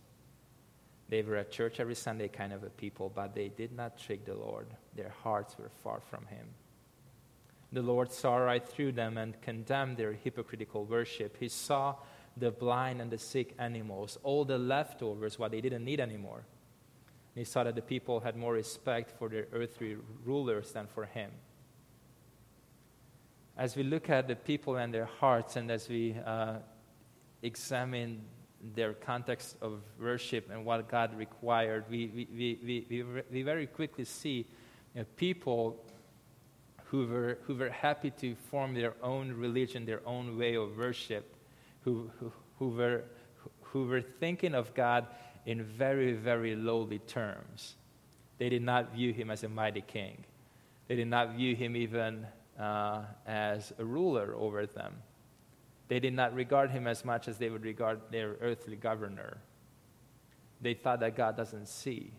[1.12, 4.24] they were at church every Sunday kind of a people, but they did not trick
[4.24, 4.66] the Lord.
[4.96, 6.48] Their hearts were far from Him.
[7.74, 11.36] The Lord saw right through them and condemned their hypocritical worship.
[11.38, 11.96] He saw
[12.38, 16.46] the blind and the sick animals, all the leftovers, what they didn't need anymore.
[17.36, 21.32] He saw that the people had more respect for their earthly rulers than for Him.
[23.58, 26.56] As we look at the people and their hearts, and as we uh,
[27.41, 28.22] examine
[28.76, 32.28] their context of worship and what God required, we, we,
[32.63, 34.46] we, we, we very quickly see
[34.94, 35.84] you know, people
[36.86, 41.34] who were, who were happy to form their own religion, their own way of worship,
[41.82, 43.04] who, who, who, were,
[43.62, 45.08] who were thinking of God
[45.45, 47.75] in very, very lowly terms.
[48.38, 50.23] They did not view him as a mighty king.
[50.88, 52.25] They did not view him even
[52.60, 54.95] uh, as a ruler over them.
[55.88, 59.38] They did not regard him as much as they would regard their earthly governor.
[60.62, 62.13] They thought that God doesn't see.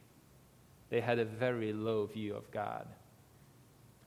[0.90, 2.86] They had a very low view of God.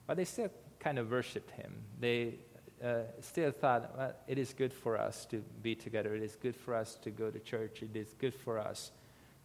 [0.06, 1.74] But they still kind of worshiped him.
[1.98, 2.36] They
[2.84, 6.14] uh, still thought, well, it is good for us to be together.
[6.14, 7.82] It is good for us to go to church.
[7.82, 8.92] It is good for us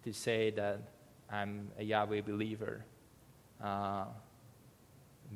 [0.03, 0.81] to say that
[1.31, 2.85] I'm a Yahweh believer.
[3.63, 4.05] Uh,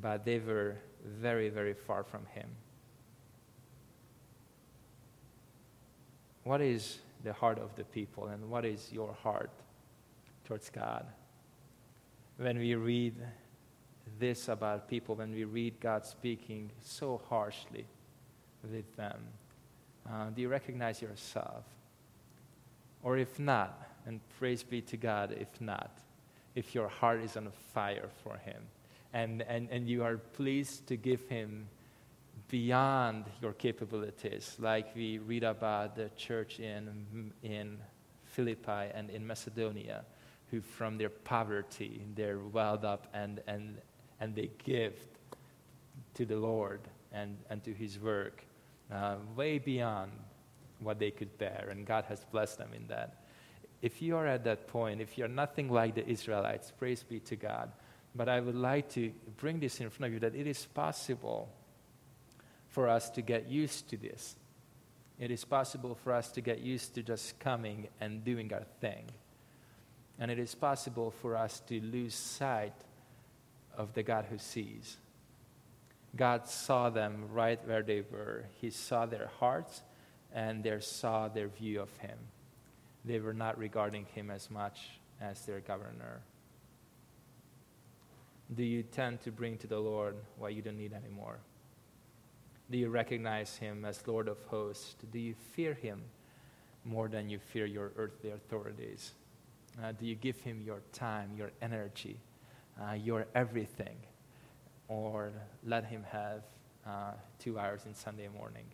[0.00, 2.48] but they were very, very far from him.
[6.44, 9.50] What is the heart of the people, and what is your heart
[10.44, 11.06] towards God?
[12.36, 13.14] When we read
[14.18, 17.86] this about people, when we read God speaking so harshly
[18.62, 19.20] with them,
[20.08, 21.64] uh, do you recognize yourself?
[23.02, 25.98] Or if not, and praise be to God, if not,
[26.54, 28.62] if your heart is on fire for Him,
[29.12, 31.68] and, and, and you are pleased to give Him
[32.48, 37.78] beyond your capabilities, like we read about the church in, in
[38.24, 40.04] Philippi and in Macedonia,
[40.50, 43.78] who from their poverty, they're welled up and, and,
[44.20, 44.94] and they give
[46.14, 46.80] to the Lord
[47.12, 48.44] and, and to His work
[48.92, 50.12] uh, way beyond
[50.78, 53.25] what they could bear, and God has blessed them in that.
[53.82, 57.36] If you are at that point, if you're nothing like the Israelites, praise be to
[57.36, 57.70] God.
[58.14, 61.50] But I would like to bring this in front of you that it is possible
[62.68, 64.36] for us to get used to this.
[65.18, 69.06] It is possible for us to get used to just coming and doing our thing.
[70.18, 72.74] And it is possible for us to lose sight
[73.76, 74.96] of the God who sees.
[76.14, 78.44] God saw them right where they were.
[78.60, 79.82] He saw their hearts
[80.32, 82.18] and they saw their view of Him.
[83.06, 84.80] They were not regarding Him as much
[85.20, 86.20] as their governor.
[88.54, 91.38] Do you tend to bring to the Lord what you don't need anymore?
[92.68, 94.96] Do you recognize Him as Lord of hosts?
[95.12, 96.02] Do you fear Him
[96.84, 99.12] more than you fear your earthly authorities?
[99.82, 102.16] Uh, do you give Him your time, your energy,
[102.80, 103.96] uh, your everything?
[104.88, 105.32] Or
[105.64, 106.42] let Him have
[106.84, 108.66] uh, two hours in Sunday morning?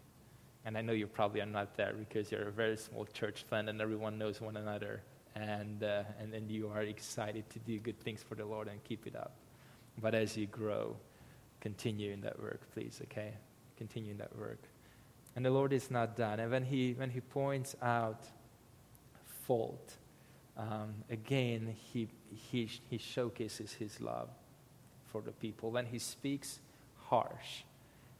[0.64, 3.68] And I know you probably are not there because you're a very small church plant
[3.68, 5.02] and everyone knows one another.
[5.34, 8.82] And, uh, and, and you are excited to do good things for the Lord and
[8.84, 9.32] keep it up.
[10.00, 10.96] But as you grow,
[11.60, 13.32] continue in that work, please, okay?
[13.76, 14.60] Continue in that work.
[15.34, 16.38] And the Lord is not done.
[16.40, 18.24] And when He, when he points out
[19.46, 19.96] fault,
[20.56, 24.28] um, again, he, he, he showcases His love
[25.10, 25.70] for the people.
[25.70, 26.60] When He speaks
[27.08, 27.64] harsh,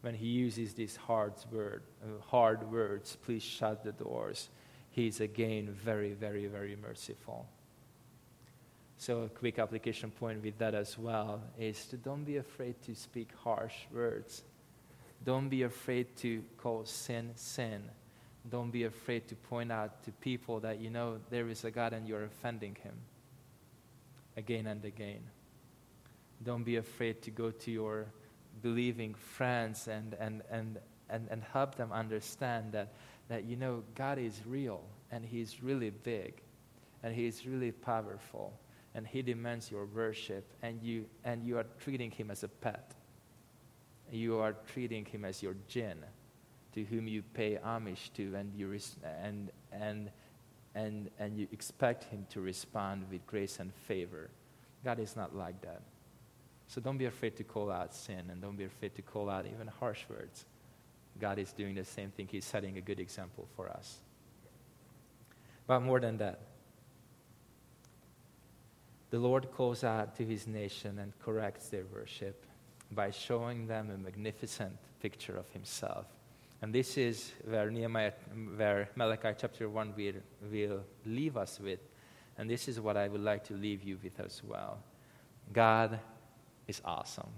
[0.03, 4.51] when He uses these hard, word, uh, hard words, please shut the doors,
[4.91, 7.47] He's again very, very, very merciful.
[8.99, 12.95] So, a quick application point with that as well is to don't be afraid to
[12.95, 14.45] speak harsh words.
[15.25, 17.83] Don't be afraid to call sin sin.
[18.49, 21.93] Don't be afraid to point out to people that you know there is a God
[21.93, 22.95] and you're offending him
[24.37, 25.23] again and again.
[26.43, 28.07] Don't be afraid to go to your
[28.61, 32.93] believing friends and, and, and, and, and help them understand that,
[33.29, 36.43] that you know God is real and He's really big
[37.03, 38.53] and He is really powerful
[38.95, 42.95] and he demands your worship and you and you are treating him as a pet.
[44.11, 45.99] You are treating him as your jinn
[46.75, 50.11] to whom you pay homage to and you res- and and
[50.75, 54.31] and and you expect him to respond with grace and favor.
[54.85, 55.81] God is not like that
[56.72, 59.44] so don't be afraid to call out sin and don't be afraid to call out
[59.46, 60.46] even harsh words
[61.20, 63.98] god is doing the same thing he's setting a good example for us
[65.66, 66.40] but more than that
[69.12, 72.46] the Lord calls out to his nation and corrects their worship
[72.90, 76.06] by showing them a magnificent picture of himself.
[76.62, 78.12] And this is where Nehemiah,
[78.56, 80.14] where Malachi chapter 1 will,
[80.50, 81.80] will leave us with.
[82.38, 84.78] And this is what I would like to leave you with as well.
[85.52, 86.00] God
[86.66, 87.31] is awesome.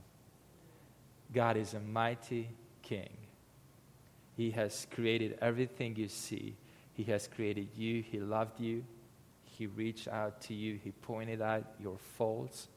[1.32, 2.48] God is a mighty
[2.82, 3.10] king.
[4.36, 6.56] He has created everything you see.
[6.92, 8.02] He has created you.
[8.02, 8.84] He loved you.
[9.44, 10.78] He reached out to you.
[10.82, 12.68] He pointed out your faults.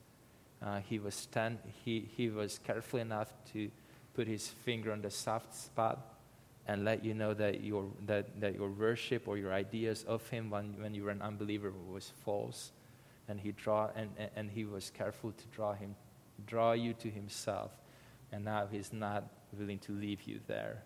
[0.61, 3.69] Uh, he, was stand, he, he was careful enough to
[4.15, 6.15] put his finger on the soft spot
[6.67, 10.49] and let you know that your, that, that your worship or your ideas of him
[10.49, 12.71] when, when you were an unbeliever was false.
[13.29, 15.95] And he, draw, and, and he was careful to draw, him,
[16.45, 17.71] draw you to himself
[18.31, 19.25] And now he's not
[19.57, 20.83] willing to leave you there.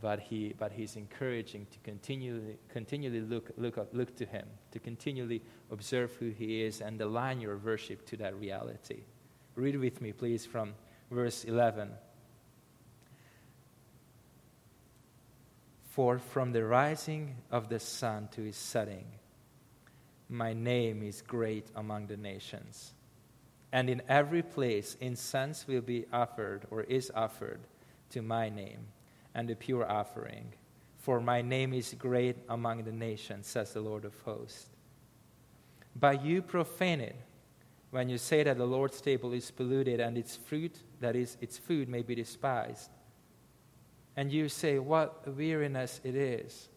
[0.00, 4.78] But, he, but he's encouraging to continually, continually look, look, up, look to him, to
[4.78, 9.02] continually observe who he is and align your worship to that reality.
[9.54, 10.74] Read with me, please, from
[11.10, 11.90] verse 11.
[15.90, 19.04] For from the rising of the sun to his setting,
[20.30, 22.94] my name is great among the nations.
[23.72, 27.60] And in every place, incense will be offered or is offered
[28.10, 28.86] to my name,
[29.34, 30.52] and a pure offering.
[30.98, 34.66] For my name is great among the nations, says the Lord of hosts.
[35.96, 37.16] But you profane it
[37.90, 41.58] when you say that the Lord's table is polluted and its fruit, that is, its
[41.58, 42.90] food, may be despised.
[44.16, 46.68] And you say, What weariness it is.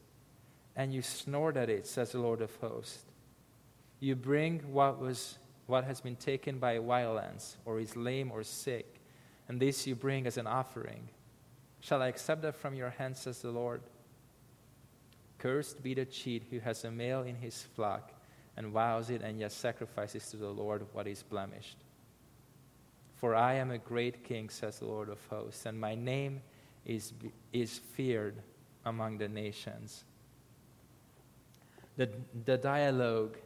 [0.76, 3.06] And you snort at it, says the Lord of hosts.
[4.02, 9.00] You bring what, was, what has been taken by violence, or is lame or sick,
[9.48, 11.10] and this you bring as an offering.
[11.80, 13.82] Shall I accept that from your hands, says the Lord?
[15.38, 18.12] Cursed be the cheat who has a male in his flock
[18.58, 21.78] and vows it and yet sacrifices to the Lord what is blemished.
[23.16, 26.42] For I am a great king, says the Lord of hosts, and my name
[26.86, 27.14] is,
[27.54, 28.36] is feared
[28.86, 30.04] among the nations.
[31.98, 32.10] The,
[32.46, 33.38] the dialogue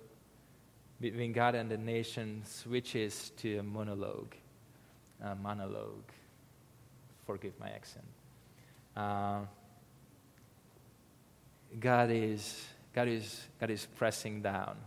[1.02, 4.36] between God and the nation switches to a monologue.
[5.24, 6.12] A monologue.
[7.26, 8.06] Forgive my accent.
[8.96, 9.42] Uh,
[11.80, 14.78] God is God is God is pressing down.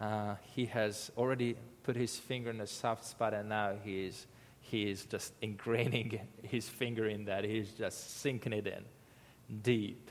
[0.00, 4.26] Uh, he has already put his finger in a soft spot, and now he is
[4.60, 7.44] he is just ingraining his finger in that.
[7.44, 8.84] He's just sinking it in
[9.62, 10.10] deep.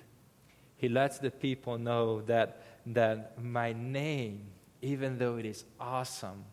[0.78, 4.42] He lets the people know that that my name
[4.86, 6.46] even though it is awesome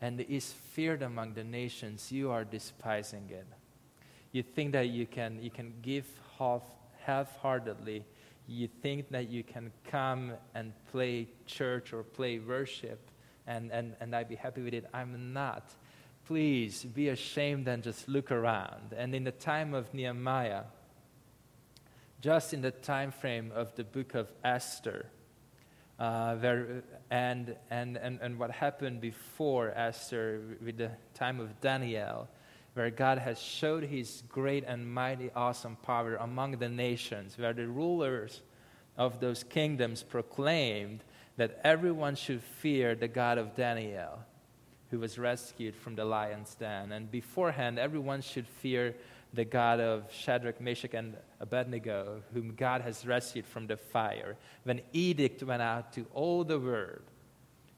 [0.00, 3.46] and is feared among the nations, you are despising it.
[4.32, 6.06] You think that you can, you can give
[6.38, 6.62] half,
[7.04, 8.04] half-heartedly.
[8.46, 13.10] You think that you can come and play church or play worship
[13.46, 14.86] and, and, and I'd be happy with it.
[14.92, 15.64] I'm not.
[16.26, 18.92] Please be ashamed and just look around.
[18.96, 20.64] And in the time of Nehemiah,
[22.20, 25.06] just in the time frame of the book of Esther,
[26.00, 26.34] uh,
[27.10, 32.26] and, and, and, and what happened before Esther with the time of Daniel,
[32.72, 37.68] where God has showed his great and mighty, awesome power among the nations, where the
[37.68, 38.40] rulers
[38.96, 41.04] of those kingdoms proclaimed
[41.36, 44.20] that everyone should fear the God of Daniel,
[44.90, 46.92] who was rescued from the lion's den.
[46.92, 48.94] And beforehand, everyone should fear
[49.32, 54.36] the God of Shadrach, Meshach, and Abednego, whom God has rescued from the fire.
[54.64, 57.02] When edict went out to all the world,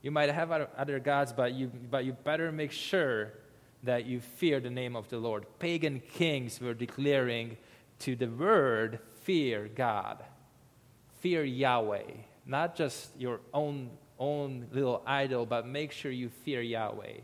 [0.01, 3.35] you might have other gods, but you, but you better make sure
[3.83, 5.47] that you fear the name of the Lord.
[5.59, 7.57] Pagan kings were declaring
[8.01, 10.25] to the world, fear God,
[11.21, 12.11] fear Yahweh,
[12.47, 17.19] not just your own, own little idol, but make sure you fear Yahweh.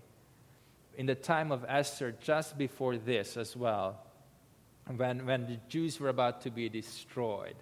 [0.97, 4.01] In the time of Esther, just before this as well,
[4.97, 7.57] when, when the Jews were about to be destroyed.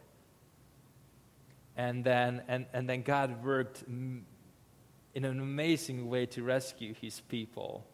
[1.77, 4.25] And then, and, and then God worked in
[5.15, 7.87] an amazing way to rescue his people.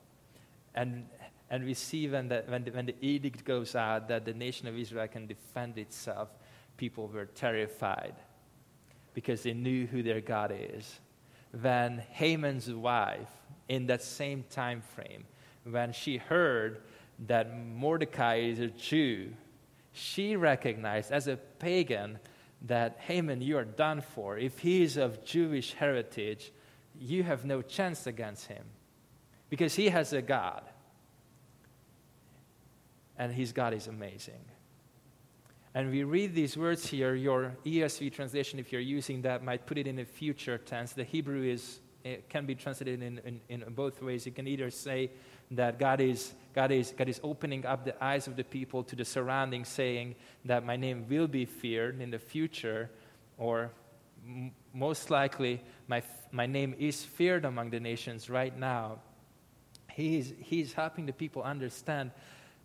[0.74, 1.06] And,
[1.50, 4.68] and we see when the, when, the, when the edict goes out that the nation
[4.68, 6.28] of Israel can defend itself,
[6.76, 8.14] people were terrified
[9.14, 11.00] because they knew who their God is.
[11.60, 13.28] When Haman's wife,
[13.68, 15.24] in that same time frame,
[15.64, 16.82] when she heard
[17.26, 19.32] that Mordecai is a Jew,
[19.92, 22.18] she recognized as a pagan
[22.62, 24.38] that Haman, you are done for.
[24.38, 26.52] If he is of Jewish heritage,
[26.98, 28.64] you have no chance against him
[29.50, 30.62] because he has a God.
[33.18, 34.40] And his God is amazing.
[35.74, 37.14] And we read these words here.
[37.14, 40.92] Your ESV translation, if you're using that, might put it in a future tense.
[40.92, 44.26] The Hebrew is, it can be translated in, in, in both ways.
[44.26, 45.10] You can either say,
[45.52, 48.96] that God is, God, is, God is opening up the eyes of the people to
[48.96, 52.90] the surroundings, saying that my name will be feared in the future,
[53.38, 53.70] or
[54.26, 58.98] m- most likely, my, my name is feared among the nations right now.
[59.90, 62.10] He's, he's helping the people understand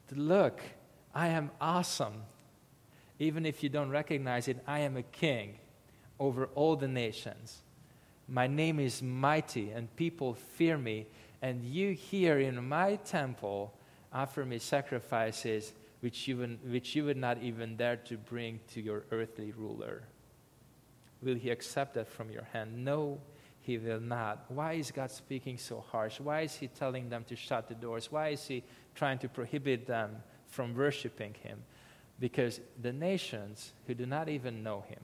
[0.07, 0.61] that, look,
[1.13, 2.23] I am awesome.
[3.19, 5.55] Even if you don't recognize it, I am a king
[6.19, 7.61] over all the nations.
[8.29, 11.07] My name is mighty, and people fear me
[11.41, 13.73] and you here in my temple
[14.11, 18.81] offer me sacrifices which you, would, which you would not even dare to bring to
[18.81, 20.03] your earthly ruler.
[21.21, 22.85] Will he accept that from your hand?
[22.85, 23.19] No,
[23.59, 24.45] he will not.
[24.49, 26.19] Why is God speaking so harsh?
[26.19, 28.11] Why is he telling them to shut the doors?
[28.11, 28.63] Why is he
[28.95, 31.63] trying to prohibit them from worshiping him?
[32.19, 35.01] Because the nations who do not even know him,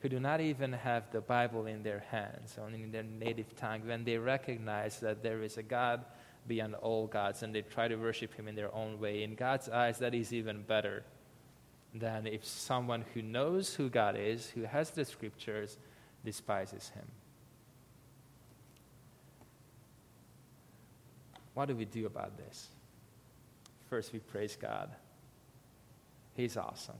[0.00, 3.82] who do not even have the Bible in their hands or in their native tongue,
[3.86, 6.04] when they recognize that there is a God
[6.46, 9.68] beyond all gods and they try to worship him in their own way, in God's
[9.68, 11.04] eyes, that is even better
[11.94, 15.76] than if someone who knows who God is, who has the scriptures,
[16.24, 17.06] despises him.
[21.52, 22.68] What do we do about this?
[23.90, 24.88] First, we praise God.
[26.34, 26.96] He's awesome.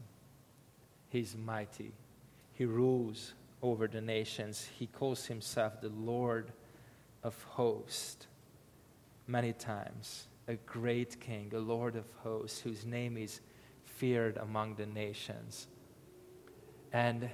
[1.09, 1.93] He's mighty.
[2.61, 3.33] He rules
[3.63, 4.69] over the nations.
[4.79, 6.53] He calls himself the Lord
[7.23, 8.27] of hosts
[9.27, 10.27] many times.
[10.47, 13.41] A great king, a Lord of hosts, whose name is
[13.87, 15.69] feared among the nations.
[16.93, 17.31] And,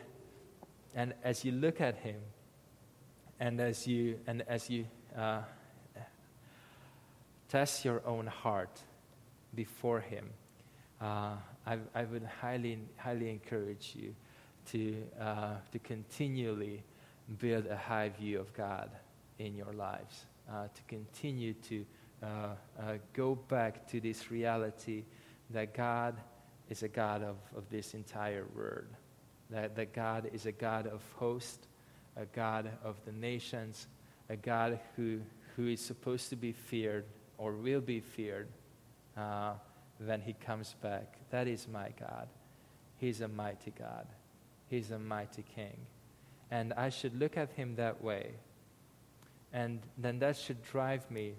[0.94, 2.20] and as you look at him,
[3.40, 4.86] and as you, and as you
[5.18, 5.40] uh,
[7.48, 8.80] test your own heart
[9.56, 10.30] before him,
[11.00, 11.32] uh,
[11.66, 14.14] I, I would highly, highly encourage you
[14.66, 16.82] to, uh, to continually
[17.38, 18.90] build a high view of God
[19.38, 21.84] in your lives, uh, to continue to
[22.22, 25.04] uh, uh, go back to this reality
[25.50, 26.16] that God
[26.68, 28.86] is a God of, of this entire world,
[29.50, 31.66] that, that God is a God of hosts,
[32.16, 33.86] a God of the nations,
[34.28, 35.20] a God who,
[35.54, 37.04] who is supposed to be feared
[37.38, 38.48] or will be feared
[39.16, 39.52] uh,
[40.04, 41.18] when he comes back.
[41.30, 42.28] That is my God.
[42.98, 44.06] He's a mighty God.
[44.68, 45.76] He's a mighty king.
[46.50, 48.32] And I should look at him that way.
[49.52, 51.34] And then that should drive me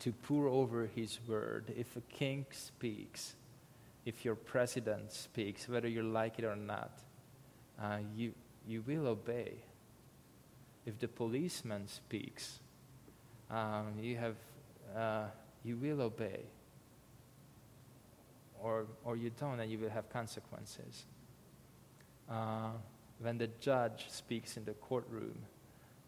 [0.00, 1.72] to pore over his word.
[1.76, 3.34] If a king speaks,
[4.04, 6.90] if your president speaks, whether you like it or not,
[7.80, 8.32] uh, you,
[8.66, 9.54] you will obey.
[10.86, 12.60] If the policeman speaks,
[13.50, 14.36] um, you, have,
[14.96, 15.26] uh,
[15.64, 16.40] you will obey.
[18.60, 21.04] Or, or you don't, and you will have consequences
[22.30, 22.70] uh,
[23.20, 25.36] when the judge speaks in the courtroom,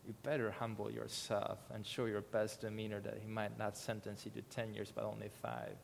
[0.06, 4.30] you better humble yourself and show your best demeanor that he might not sentence you
[4.32, 5.76] to 10 years but only five.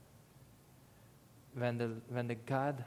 [1.55, 2.84] When the, when the God,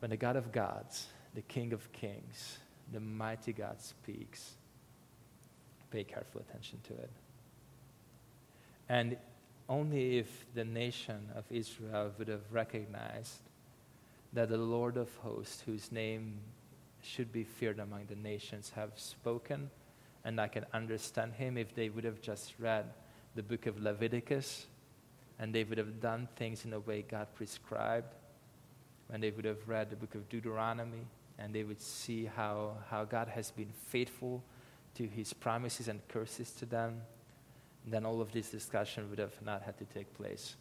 [0.00, 2.58] when the God of gods, the King of kings,
[2.92, 4.52] the mighty God speaks,
[5.90, 7.10] pay careful attention to it.
[8.88, 9.16] And
[9.68, 13.40] only if the nation of Israel would have recognized
[14.32, 16.40] that the Lord of hosts, whose name
[17.02, 19.70] should be feared among the nations, have spoken,
[20.24, 22.86] and I can understand him if they would have just read
[23.34, 24.66] the book of Leviticus
[25.38, 28.14] and they would have done things in a way God prescribed,
[29.10, 31.06] and they would have read the book of Deuteronomy
[31.38, 34.42] and they would see how, how God has been faithful
[34.94, 37.00] to his promises and curses to them,
[37.86, 40.54] then all of this discussion would have not had to take place.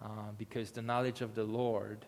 [0.00, 2.06] Uh, because the knowledge of the Lord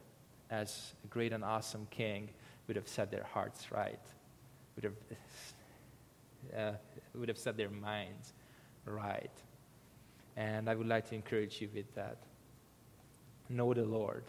[0.50, 2.30] as a great and awesome king,
[2.66, 4.00] would have set their hearts right,
[4.74, 4.94] would have,
[6.56, 6.72] uh,
[7.14, 8.32] would have set their minds
[8.84, 9.30] right.
[10.36, 12.18] And I would like to encourage you with that.
[13.48, 14.24] Know the Lord,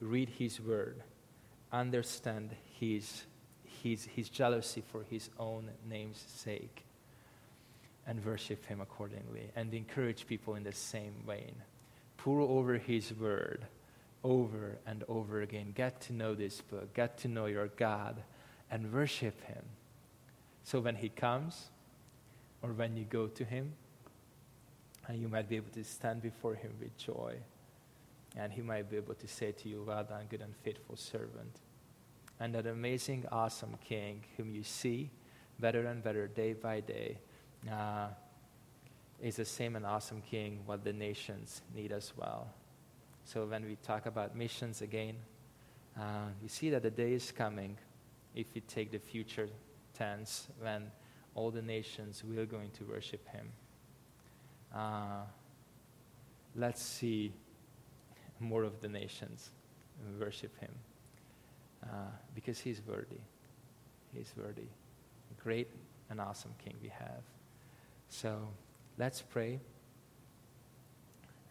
[0.00, 1.02] read His word,
[1.72, 3.24] understand His,
[3.82, 6.84] his, his jealousy for His own name's sake,
[8.06, 11.54] and worship Him accordingly, and encourage people in the same vein.
[12.18, 13.66] Pore over His word
[14.24, 15.72] over and over again.
[15.74, 18.22] Get to know this book, get to know your God,
[18.70, 19.62] and worship Him.
[20.64, 21.66] So when He comes,
[22.62, 23.74] or when you go to Him,
[25.06, 27.36] and you might be able to stand before Him with joy,
[28.36, 31.60] and He might be able to say to you, Well done, good and faithful servant.
[32.40, 35.10] And that amazing, awesome King whom you see
[35.60, 37.18] better and better day by day.
[37.70, 38.08] Uh,
[39.20, 42.48] is the same and awesome King what the nations need as well.
[43.24, 45.16] So when we talk about missions again,
[45.98, 47.78] uh, you see that the day is coming,
[48.34, 49.48] if we take the future
[49.96, 50.90] tense, when
[51.34, 53.48] all the nations will going to worship him.
[54.74, 55.22] Uh,
[56.54, 57.32] let's see
[58.40, 59.50] more of the nations
[60.20, 60.72] worship him
[61.84, 63.20] uh, because he's worthy.
[64.12, 64.68] He's worthy.
[65.42, 65.68] Great
[66.10, 67.22] and awesome King we have.
[68.08, 68.48] So
[68.98, 69.60] let's pray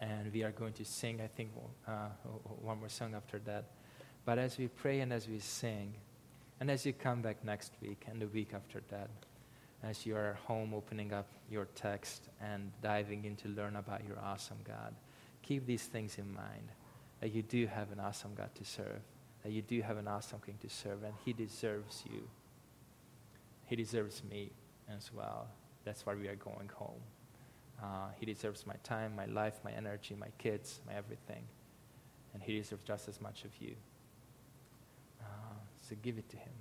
[0.04, 1.52] and we are going to sing, I think,
[1.88, 2.08] uh,
[2.62, 3.66] one more song after that.
[4.26, 5.94] But as we pray and as we sing,
[6.60, 9.10] and as you come back next week and the week after that,
[9.82, 14.20] as you are home opening up your text and diving in to learn about your
[14.20, 14.94] awesome God,
[15.42, 16.70] keep these things in mind
[17.22, 19.02] that you do have an awesome God to serve,
[19.44, 22.28] that you do have an awesome King to serve, and He deserves you.
[23.66, 24.52] He deserves me
[24.94, 25.48] as well.
[25.86, 27.02] That's why we are going home.
[27.82, 31.44] Uh, he deserves my time, my life, my energy, my kids, my everything.
[32.34, 33.76] And He deserves just as much of you.
[35.22, 35.26] Uh,
[35.88, 36.54] so give it to Him.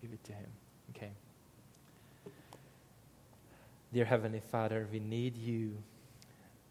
[0.00, 0.46] Give it to Him.
[0.90, 1.10] Okay.
[3.92, 5.76] Dear Heavenly Father, we need you.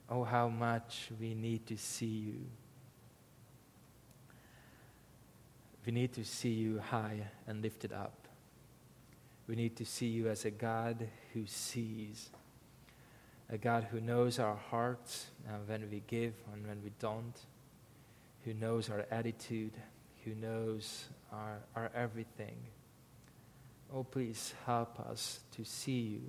[0.09, 2.45] Oh, how much we need to see you.
[5.86, 8.28] We need to see you high and lifted up.
[9.47, 12.30] We need to see you as a God who sees,
[13.52, 17.38] a God who knows our hearts uh, when we give and when we don't,
[18.45, 19.74] who knows our attitude,
[20.24, 22.56] who knows our, our everything.
[23.93, 26.22] Oh, please help us to see you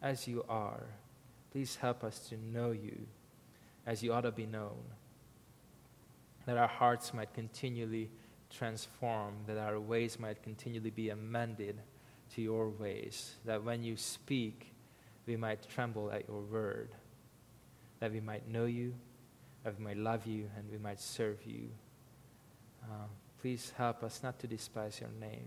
[0.00, 0.84] as you are.
[1.50, 3.06] Please help us to know you
[3.84, 4.84] as you ought to be known.
[6.46, 8.08] That our hearts might continually
[8.50, 11.80] transform, that our ways might continually be amended
[12.34, 14.75] to your ways, that when you speak,
[15.26, 16.90] we might tremble at your word,
[18.00, 18.94] that we might know you,
[19.64, 21.68] that we might love you, and we might serve you.
[22.84, 23.06] Uh,
[23.40, 25.46] please help us not to despise your name.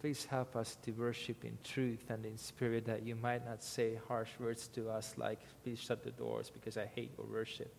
[0.00, 3.98] Please help us to worship in truth and in spirit, that you might not say
[4.06, 7.74] harsh words to us like, please shut the doors because I hate your worship.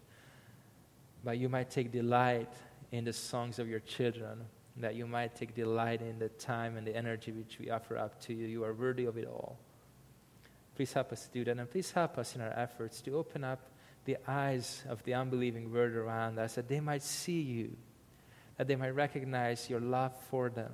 [1.23, 2.51] But you might take delight
[2.91, 4.45] in the songs of your children,
[4.77, 8.19] that you might take delight in the time and the energy which we offer up
[8.21, 8.47] to you.
[8.47, 9.57] You are worthy of it all.
[10.79, 13.59] Please help us do that, and please help us in our efforts to open up
[14.05, 17.75] the eyes of the unbelieving world around us, that they might see you,
[18.55, 20.71] that they might recognize your love for them,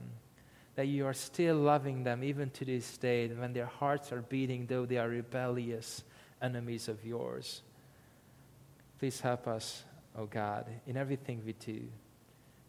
[0.76, 4.68] that you are still loving them even to this day, when their hearts are beating,
[4.68, 6.04] though they are rebellious
[6.40, 7.64] enemies of yours.
[9.00, 9.86] Please help us,
[10.16, 11.82] O oh God, in everything we do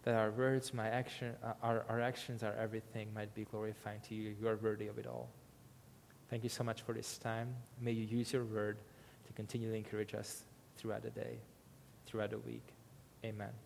[0.05, 4.15] that our words, my action, uh, our, our actions, our everything might be glorifying to
[4.15, 4.35] you.
[4.41, 5.29] You are worthy of it all.
[6.29, 7.55] Thank you so much for this time.
[7.81, 8.79] May you use your word
[9.27, 10.43] to continually encourage us
[10.77, 11.39] throughout the day,
[12.07, 12.75] throughout the week.
[13.25, 13.66] Amen.